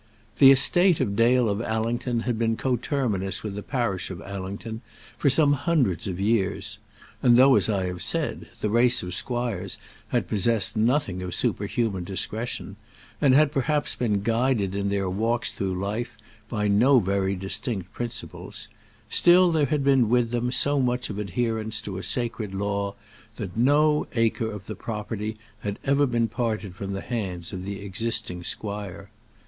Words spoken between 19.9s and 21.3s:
with them so much of